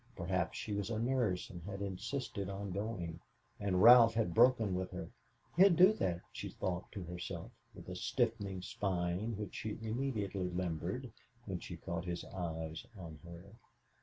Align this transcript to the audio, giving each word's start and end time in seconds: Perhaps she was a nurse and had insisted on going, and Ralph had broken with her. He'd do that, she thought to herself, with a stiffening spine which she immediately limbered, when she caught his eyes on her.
Perhaps 0.15 0.57
she 0.57 0.73
was 0.73 0.89
a 0.89 0.97
nurse 0.97 1.51
and 1.51 1.61
had 1.61 1.79
insisted 1.79 2.49
on 2.49 2.71
going, 2.71 3.19
and 3.59 3.83
Ralph 3.83 4.15
had 4.15 4.33
broken 4.33 4.73
with 4.73 4.89
her. 4.89 5.11
He'd 5.55 5.75
do 5.75 5.93
that, 5.93 6.21
she 6.31 6.49
thought 6.49 6.91
to 6.93 7.03
herself, 7.03 7.51
with 7.75 7.87
a 7.87 7.95
stiffening 7.95 8.63
spine 8.63 9.37
which 9.37 9.53
she 9.53 9.77
immediately 9.79 10.49
limbered, 10.49 11.11
when 11.45 11.59
she 11.59 11.77
caught 11.77 12.05
his 12.05 12.25
eyes 12.25 12.83
on 12.97 13.19
her. 13.23 13.45